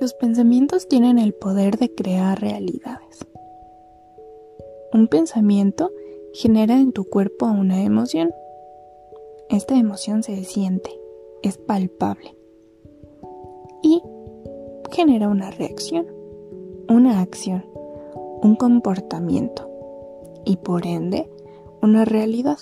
[0.00, 3.26] Los pensamientos tienen el poder de crear realidades.
[4.92, 5.90] Un pensamiento
[6.32, 8.32] genera en tu cuerpo una emoción.
[9.48, 10.90] Esta emoción se siente,
[11.42, 12.36] es palpable
[13.82, 14.00] y
[14.92, 16.06] genera una reacción,
[16.88, 17.66] una acción,
[18.40, 19.68] un comportamiento
[20.44, 21.28] y por ende
[21.82, 22.58] una realidad.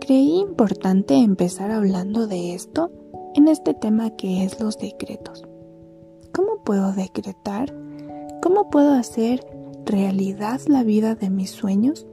[0.00, 2.92] Creí importante empezar hablando de esto
[3.34, 5.44] en este tema que es los decretos.
[6.32, 7.74] ¿Cómo puedo decretar?
[8.42, 9.46] ¿Cómo puedo hacer
[9.84, 12.06] realidad la vida de mis sueños?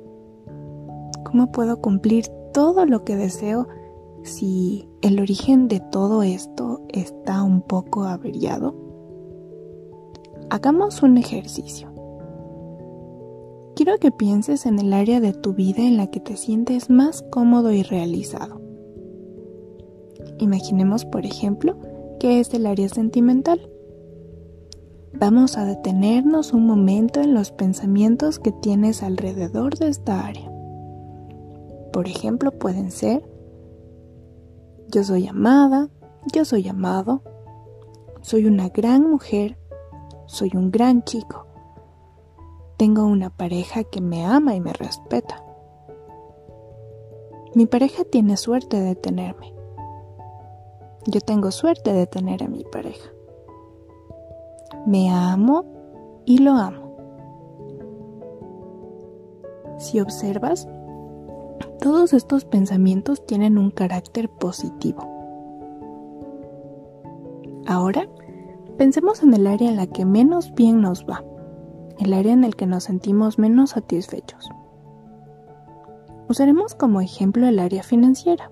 [1.24, 3.68] ¿Cómo puedo cumplir todo lo que deseo
[4.24, 8.76] si el origen de todo esto está un poco averiado?
[10.50, 11.92] Hagamos un ejercicio.
[13.76, 17.24] Quiero que pienses en el área de tu vida en la que te sientes más
[17.30, 18.67] cómodo y realizado.
[20.40, 21.78] Imaginemos, por ejemplo,
[22.20, 23.70] que es el área sentimental.
[25.14, 30.52] Vamos a detenernos un momento en los pensamientos que tienes alrededor de esta área.
[31.92, 33.28] Por ejemplo, pueden ser,
[34.90, 35.90] yo soy amada,
[36.34, 37.24] yo soy amado,
[38.22, 39.58] soy una gran mujer,
[40.28, 41.48] soy un gran chico,
[42.78, 45.44] tengo una pareja que me ama y me respeta.
[47.56, 49.57] Mi pareja tiene suerte de tenerme.
[51.10, 53.10] Yo tengo suerte de tener a mi pareja.
[54.86, 55.64] Me amo
[56.26, 56.98] y lo amo.
[59.80, 60.68] Si observas,
[61.80, 65.00] todos estos pensamientos tienen un carácter positivo.
[67.66, 68.10] Ahora,
[68.78, 71.24] pensemos en el área en la que menos bien nos va,
[72.00, 74.50] el área en el que nos sentimos menos satisfechos.
[76.28, 78.52] Usaremos como ejemplo el área financiera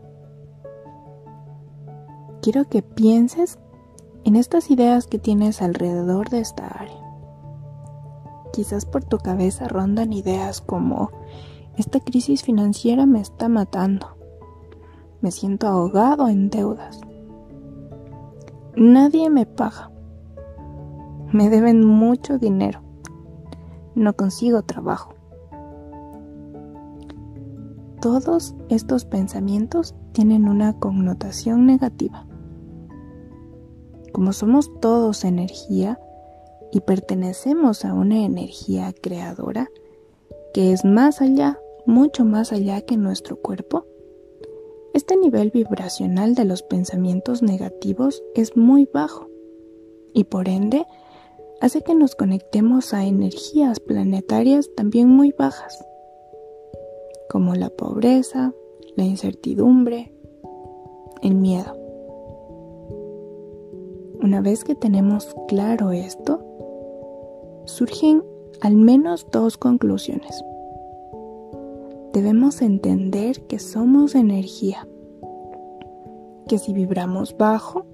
[2.45, 3.57] quiero que pienses
[4.23, 7.01] en estas ideas que tienes alrededor de esta área.
[8.53, 11.09] Quizás por tu cabeza rondan ideas como,
[11.75, 14.15] esta crisis financiera me está matando,
[15.21, 17.01] me siento ahogado en deudas,
[18.75, 19.89] nadie me paga,
[21.33, 22.83] me deben mucho dinero,
[23.95, 25.15] no consigo trabajo.
[28.01, 32.27] Todos estos pensamientos tienen una connotación negativa.
[34.15, 35.99] Como somos todos energía
[36.71, 39.69] y pertenecemos a una energía creadora
[40.53, 43.85] que es más allá, mucho más allá que nuestro cuerpo,
[44.93, 49.27] este nivel vibracional de los pensamientos negativos es muy bajo
[50.13, 50.85] y por ende
[51.59, 55.85] hace que nos conectemos a energías planetarias también muy bajas,
[57.29, 58.53] como la pobreza,
[58.95, 60.13] la incertidumbre,
[61.21, 61.84] el miedo.
[64.25, 66.43] Una vez que tenemos claro esto,
[67.65, 68.23] surgen
[68.59, 70.43] al menos dos conclusiones.
[72.11, 74.87] Debemos entender que somos energía,
[76.47, 77.85] que si vibramos bajo,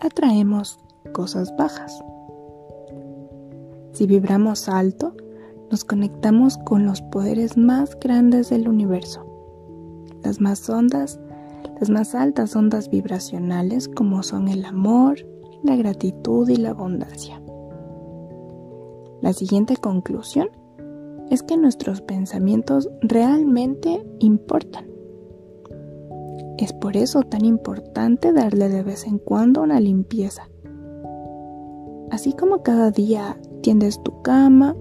[0.00, 0.76] atraemos
[1.12, 2.02] cosas bajas.
[3.92, 5.14] Si vibramos alto,
[5.70, 9.24] nos conectamos con los poderes más grandes del universo,
[10.24, 11.20] las más ondas,
[11.78, 15.24] las más altas ondas vibracionales como son el amor,
[15.64, 17.40] la gratitud y la abundancia.
[19.22, 20.48] La siguiente conclusión
[21.30, 24.86] es que nuestros pensamientos realmente importan.
[26.58, 30.48] Es por eso tan importante darle de vez en cuando una limpieza.
[32.10, 34.76] Así como cada día tiendes tu cama,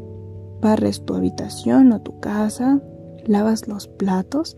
[0.61, 2.81] barres tu habitación o tu casa,
[3.25, 4.57] lavas los platos,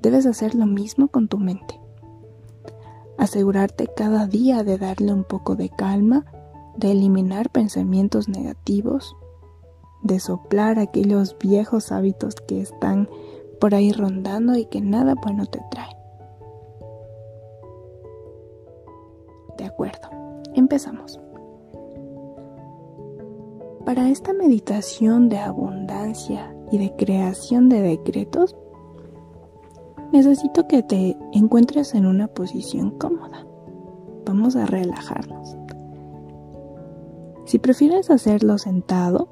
[0.00, 1.81] debes hacer lo mismo con tu mente
[3.18, 6.24] asegurarte cada día de darle un poco de calma,
[6.76, 9.16] de eliminar pensamientos negativos,
[10.02, 13.08] de soplar aquellos viejos hábitos que están
[13.60, 15.96] por ahí rondando y que nada bueno te trae.
[19.58, 20.08] De acuerdo,
[20.54, 21.20] empezamos.
[23.84, 28.56] Para esta meditación de abundancia y de creación de decretos,
[30.12, 33.46] necesito que te encuentres en una posición cómoda.
[34.26, 35.56] Vamos a relajarnos.
[37.46, 39.28] Si prefieres hacerlo sentado,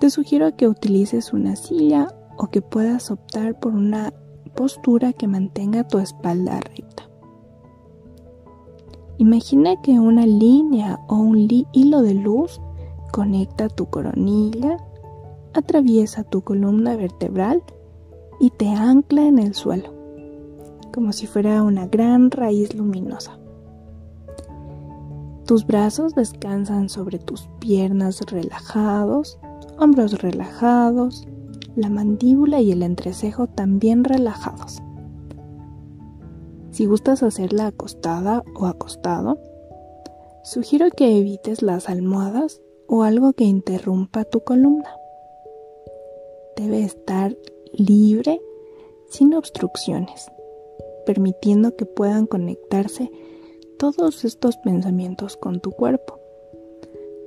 [0.00, 4.12] te sugiero que utilices una silla o que puedas optar por una
[4.54, 7.08] postura que mantenga tu espalda recta.
[9.18, 12.60] Imagina que una línea o un hilo de luz
[13.12, 14.76] conecta tu coronilla,
[15.54, 17.62] atraviesa tu columna vertebral
[18.40, 19.91] y te ancla en el suelo
[20.92, 23.38] como si fuera una gran raíz luminosa.
[25.46, 29.38] Tus brazos descansan sobre tus piernas relajados,
[29.78, 31.26] hombros relajados,
[31.74, 34.78] la mandíbula y el entrecejo también relajados.
[36.70, 39.38] Si gustas hacerla acostada o acostado,
[40.42, 44.96] sugiero que evites las almohadas o algo que interrumpa tu columna.
[46.56, 47.36] Debe estar
[47.74, 48.40] libre,
[49.10, 50.31] sin obstrucciones,
[51.04, 53.10] permitiendo que puedan conectarse
[53.78, 56.18] todos estos pensamientos con tu cuerpo,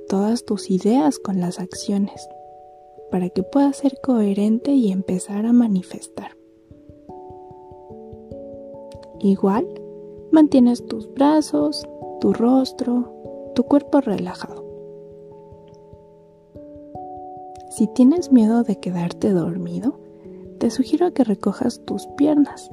[0.08, 2.28] todas tus ideas con las acciones,
[3.10, 6.36] para que puedas ser coherente y empezar a manifestar.
[9.20, 9.66] Igual,
[10.32, 11.86] mantienes tus brazos,
[12.20, 13.12] tu rostro,
[13.54, 14.64] tu cuerpo relajado.
[17.70, 19.98] Si tienes miedo de quedarte dormido,
[20.58, 22.70] te sugiero que recojas tus piernas,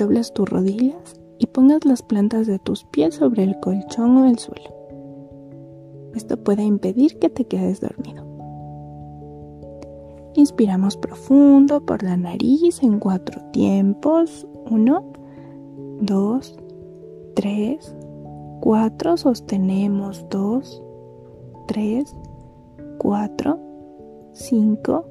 [0.00, 4.38] dobles tus rodillas y pongas las plantas de tus pies sobre el colchón o el
[4.38, 4.74] suelo.
[6.14, 8.24] Esto puede impedir que te quedes dormido.
[10.34, 14.46] Inspiramos profundo por la nariz en cuatro tiempos.
[14.70, 15.04] Uno,
[16.00, 16.56] dos,
[17.34, 17.94] tres,
[18.60, 19.18] cuatro.
[19.18, 20.82] Sostenemos dos,
[21.68, 22.16] tres,
[22.98, 23.58] cuatro,
[24.32, 25.04] cinco,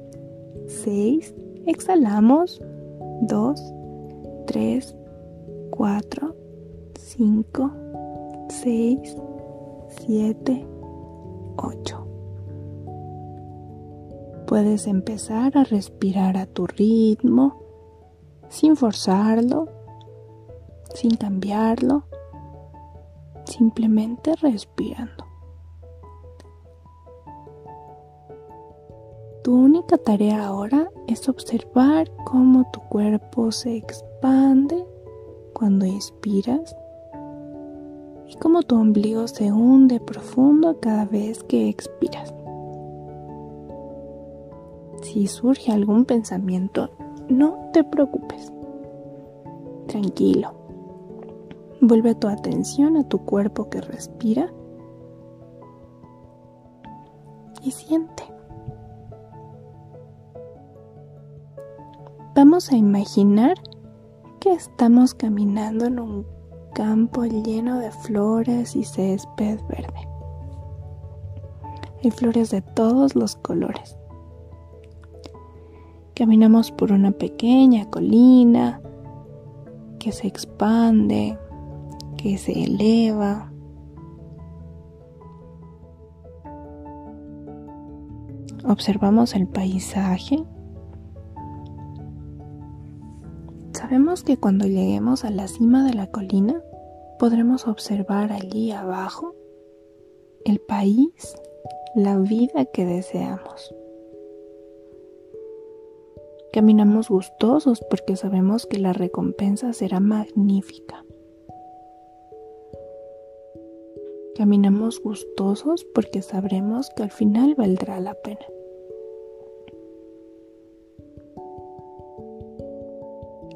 [0.66, 1.32] seis.
[1.66, 2.60] Exhalamos
[3.22, 3.62] dos,
[4.50, 4.96] tres,
[5.70, 6.34] cuatro,
[6.98, 7.70] cinco,
[8.48, 9.16] seis,
[9.90, 10.66] siete,
[11.56, 12.04] ocho.
[14.48, 17.62] Puedes empezar a respirar a tu ritmo,
[18.48, 19.68] sin forzarlo,
[20.94, 22.02] sin cambiarlo,
[23.44, 25.26] simplemente respirando.
[29.44, 36.76] Tu única tarea ahora es observar cómo tu cuerpo se expande cuando inspiras
[38.26, 42.32] y cómo tu ombligo se hunde profundo cada vez que expiras.
[45.02, 46.90] Si surge algún pensamiento,
[47.28, 48.52] no te preocupes.
[49.86, 50.52] Tranquilo.
[51.80, 54.52] Vuelve tu atención a tu cuerpo que respira
[57.62, 58.24] y siente.
[62.34, 63.54] Vamos a imaginar
[64.52, 66.26] estamos caminando en un
[66.74, 70.08] campo lleno de flores y césped verde.
[72.02, 73.96] Hay flores de todos los colores.
[76.14, 78.80] Caminamos por una pequeña colina
[79.98, 81.38] que se expande,
[82.16, 83.52] que se eleva.
[88.64, 90.44] Observamos el paisaje.
[93.90, 96.62] Sabemos que cuando lleguemos a la cima de la colina
[97.18, 99.34] podremos observar allí abajo
[100.44, 101.34] el país,
[101.96, 103.74] la vida que deseamos.
[106.52, 111.04] Caminamos gustosos porque sabemos que la recompensa será magnífica.
[114.36, 118.46] Caminamos gustosos porque sabremos que al final valdrá la pena.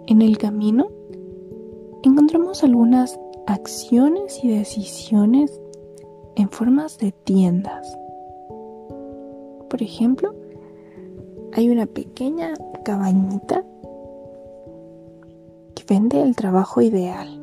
[0.06, 0.88] En el camino
[2.02, 5.58] encontramos algunas acciones y decisiones
[6.36, 7.96] en formas de tiendas.
[9.70, 10.34] Por ejemplo,
[11.54, 12.52] hay una pequeña
[12.84, 13.64] cabañita
[15.74, 17.40] que vende el trabajo ideal.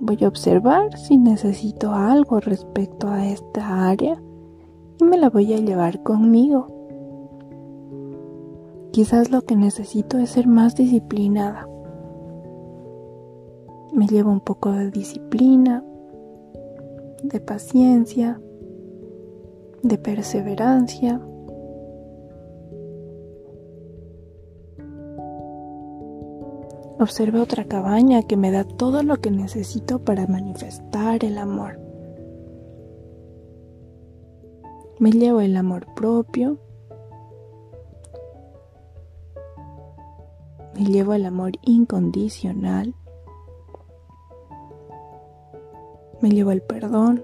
[0.00, 4.20] Voy a observar si necesito algo respecto a esta área
[4.98, 6.79] y me la voy a llevar conmigo.
[8.92, 11.68] Quizás lo que necesito es ser más disciplinada.
[13.92, 15.84] Me llevo un poco de disciplina,
[17.22, 18.40] de paciencia,
[19.82, 21.20] de perseverancia.
[26.98, 31.78] Observa otra cabaña que me da todo lo que necesito para manifestar el amor.
[34.98, 36.58] Me llevo el amor propio.
[40.80, 42.94] Me llevo el amor incondicional.
[46.22, 47.22] Me llevo el perdón.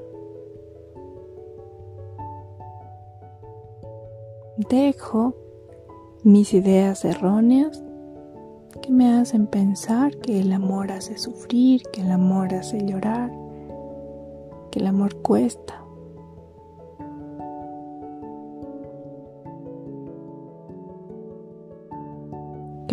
[4.69, 5.35] dejo
[6.23, 7.83] mis ideas erróneas
[8.83, 13.33] que me hacen pensar que el amor hace sufrir, que el amor hace llorar,
[14.71, 15.86] que el amor cuesta.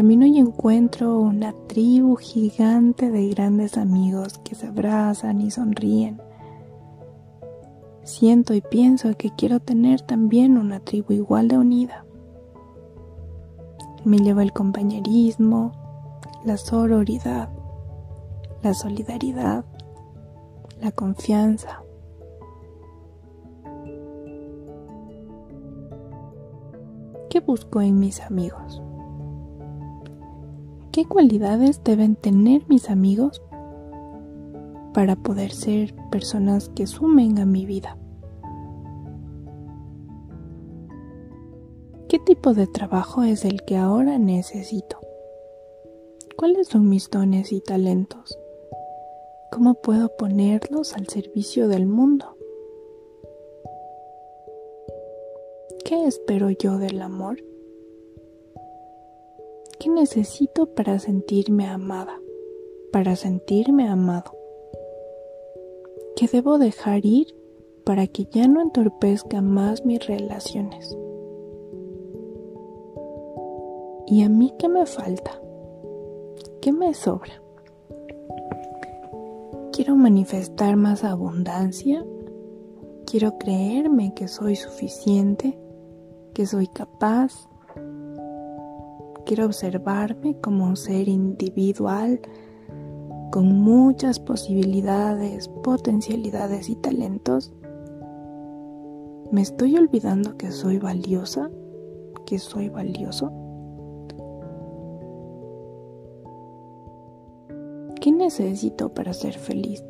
[0.03, 6.21] Camino y encuentro una tribu gigante de grandes amigos que se abrazan y sonríen.
[8.03, 12.05] Siento y pienso que quiero tener también una tribu igual de unida.
[14.03, 15.71] Me lleva el compañerismo,
[16.43, 17.47] la sororidad,
[18.61, 19.63] la solidaridad,
[20.81, 21.81] la confianza.
[27.29, 28.81] ¿Qué busco en mis amigos?
[30.93, 33.41] ¿Qué cualidades deben tener mis amigos
[34.93, 37.97] para poder ser personas que sumen a mi vida?
[42.07, 44.99] ¿Qué tipo de trabajo es el que ahora necesito?
[46.37, 48.37] ¿Cuáles son mis dones y talentos?
[49.51, 52.37] ¿Cómo puedo ponerlos al servicio del mundo?
[55.85, 57.37] ¿Qué espero yo del amor?
[59.83, 62.17] ¿Qué necesito para sentirme amada?
[62.93, 64.31] Para sentirme amado.
[66.15, 67.35] ¿Qué debo dejar ir
[67.83, 70.97] para que ya no entorpezca más mis relaciones?
[74.07, 75.41] ¿Y a mí qué me falta?
[76.61, 77.43] ¿Qué me sobra?
[79.73, 82.05] Quiero manifestar más abundancia.
[83.05, 85.59] Quiero creerme que soy suficiente,
[86.33, 87.49] que soy capaz.
[89.25, 92.19] Quiero observarme como un ser individual
[93.31, 97.51] con muchas posibilidades, potencialidades y talentos.
[99.31, 101.49] ¿Me estoy olvidando que soy valiosa?
[102.25, 103.31] ¿Que soy valioso?
[107.99, 109.83] ¿Qué necesito para ser feliz?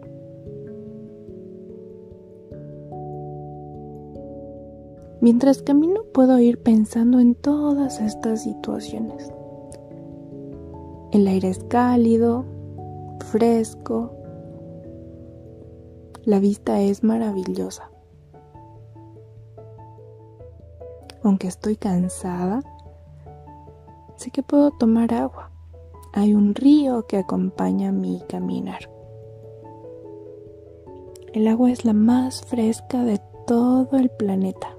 [5.23, 9.31] Mientras camino puedo ir pensando en todas estas situaciones.
[11.13, 12.43] El aire es cálido,
[13.31, 14.11] fresco,
[16.25, 17.89] la vista es maravillosa.
[21.23, 22.61] Aunque estoy cansada,
[24.17, 25.53] sé que puedo tomar agua
[26.15, 28.89] hay un río que acompaña mi caminar.
[31.33, 34.75] El agua es la más fresca de todo el planeta.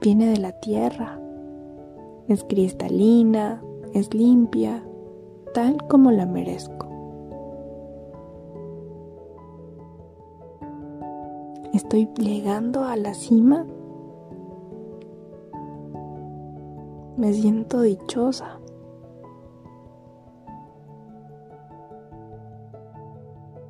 [0.00, 1.20] Viene de la tierra.
[2.26, 4.84] Es cristalina, es limpia,
[5.52, 6.88] tal como la merezco.
[11.72, 13.66] Estoy llegando a la cima.
[17.16, 18.58] Me siento dichosa.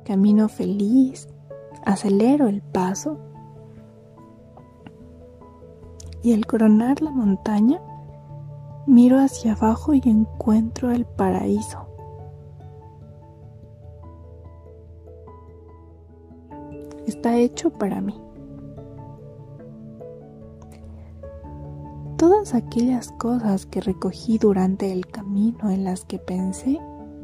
[0.03, 1.27] Camino feliz,
[1.83, 3.19] acelero el paso
[6.25, 7.79] y al coronar la montaña
[8.87, 11.85] miro hacia abajo y encuentro el paraíso.
[17.05, 18.19] Está hecho para mí.
[22.17, 26.79] Todas aquellas cosas que recogí durante el camino en las que pensé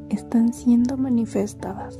[0.09, 1.97] están siendo manifestadas.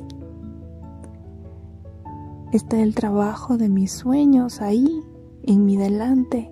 [2.51, 5.01] Está el trabajo de mis sueños ahí,
[5.41, 6.50] en mi delante.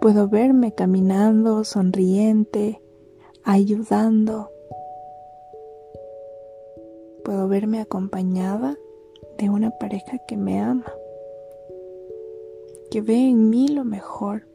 [0.00, 2.80] Puedo verme caminando, sonriente,
[3.44, 4.50] ayudando.
[7.24, 8.76] Puedo verme acompañada
[9.38, 10.92] de una pareja que me ama,
[12.90, 14.48] que ve en mí lo mejor,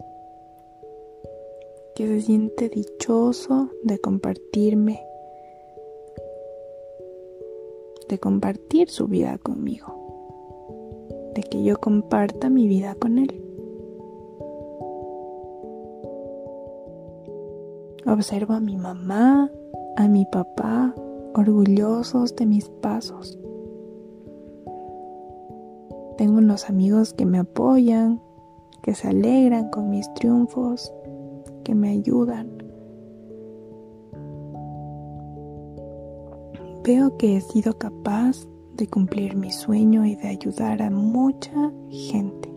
[1.96, 5.06] que se siente dichoso de compartirme,
[8.10, 10.04] de compartir su vida conmigo
[11.34, 13.43] de que yo comparta mi vida con Él.
[18.14, 19.50] Observo a mi mamá,
[19.98, 20.94] a mi papá,
[21.34, 23.40] orgullosos de mis pasos.
[26.20, 28.22] Tengo unos amigos que me apoyan,
[28.84, 30.94] que se alegran con mis triunfos,
[31.64, 32.52] que me ayudan.
[36.84, 42.53] Veo que he sido capaz de cumplir mi sueño y de ayudar a mucha gente.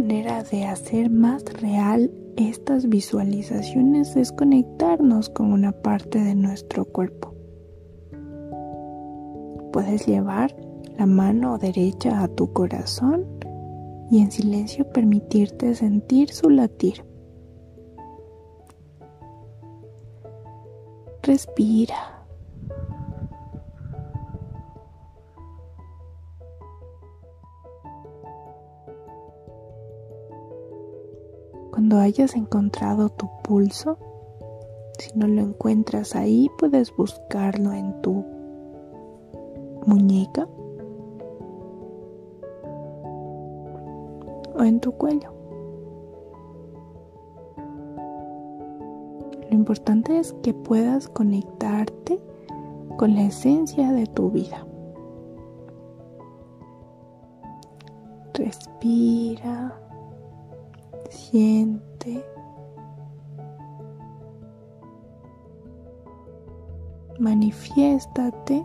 [0.00, 7.34] Manera de hacer más real estas visualizaciones es conectarnos con una parte de nuestro cuerpo.
[9.72, 10.54] Puedes llevar
[10.98, 13.24] la mano derecha a tu corazón
[14.10, 17.02] y en silencio permitirte sentir su latir.
[21.22, 22.15] Respira.
[31.98, 33.98] Hayas encontrado tu pulso,
[34.98, 38.24] si no lo encuentras ahí, puedes buscarlo en tu
[39.86, 40.48] muñeca
[44.58, 45.32] o en tu cuello.
[49.50, 52.18] Lo importante es que puedas conectarte
[52.96, 54.66] con la esencia de tu vida.
[58.34, 59.78] Respira,
[61.10, 61.85] siente.
[67.18, 68.64] Manifiéstate.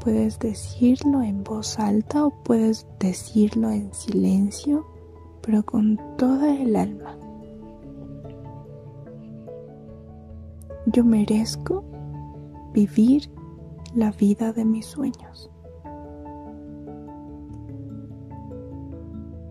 [0.00, 4.86] Puedes decirlo en voz alta o puedes decirlo en silencio,
[5.42, 7.16] pero con toda el alma.
[10.86, 11.84] Yo merezco
[12.72, 13.30] vivir
[13.94, 15.50] la vida de mis sueños.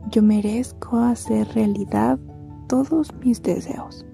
[0.10, 2.18] Yo merezco hacer realidad
[2.70, 4.06] todos mis deseos.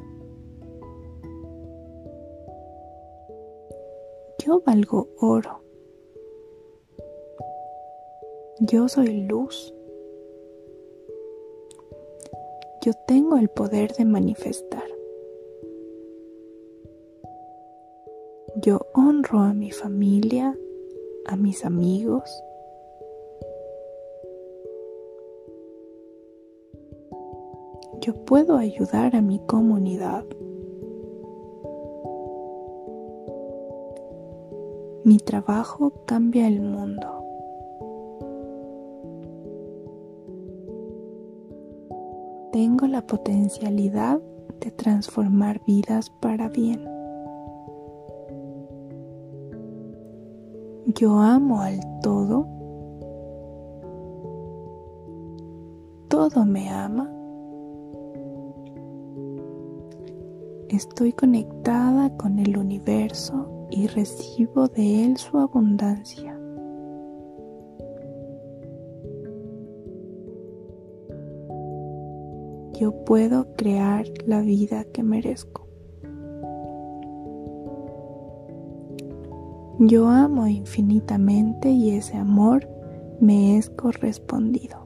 [4.39, 5.62] Yo valgo oro.
[8.59, 9.71] Yo soy luz.
[12.81, 14.83] Yo tengo el poder de manifestar.
[18.57, 20.57] Yo honro a mi familia,
[21.27, 22.43] a mis amigos.
[28.01, 30.25] Yo puedo ayudar a mi comunidad.
[35.05, 37.23] Mi trabajo cambia el mundo.
[42.51, 44.21] Tengo la potencialidad
[44.62, 46.85] de transformar vidas para bien.
[50.85, 52.47] Yo amo al todo.
[56.08, 57.10] Todo me ama.
[60.73, 66.36] Estoy conectada con el universo y recibo de él su abundancia.
[72.73, 75.67] Yo puedo crear la vida que merezco.
[79.77, 82.67] Yo amo infinitamente y ese amor
[83.19, 84.83] me es correspondido.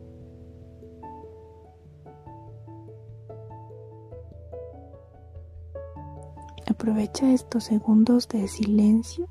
[6.98, 9.28] Aprovecha estos segundos de silencio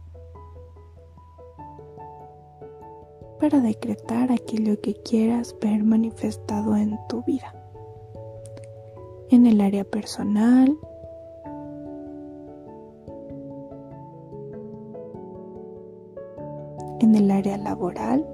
[3.40, 7.52] para decretar aquello que quieras ver manifestado en tu vida,
[9.30, 10.78] en el área personal,
[17.00, 18.24] en el área laboral,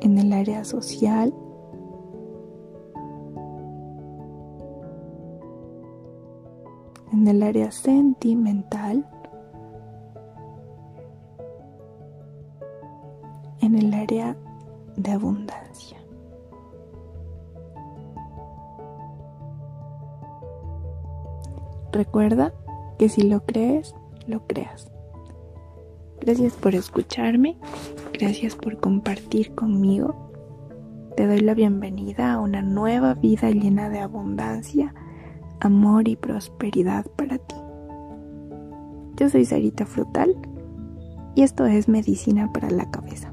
[0.00, 1.34] en el área social,
[7.18, 9.04] en el área sentimental,
[13.60, 14.36] en el área
[14.96, 15.98] de abundancia.
[21.90, 22.54] Recuerda
[23.00, 23.96] que si lo crees,
[24.28, 24.88] lo creas.
[26.20, 27.56] Gracias por escucharme,
[28.12, 30.14] gracias por compartir conmigo.
[31.16, 34.94] Te doy la bienvenida a una nueva vida llena de abundancia,
[35.60, 37.56] amor y prosperidad para ti.
[39.16, 40.36] Yo soy Sarita Frutal
[41.34, 43.32] y esto es Medicina para la Cabeza.